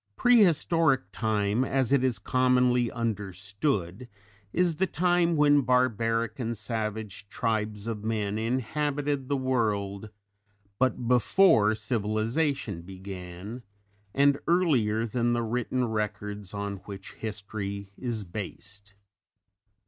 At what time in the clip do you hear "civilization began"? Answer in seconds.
11.75-13.61